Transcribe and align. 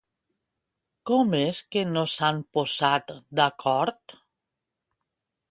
Com 1.09 1.35
és 1.39 1.59
que 1.75 1.83
no 1.89 2.05
s'han 2.15 2.41
posat 2.59 3.15
d'acord? 3.41 4.19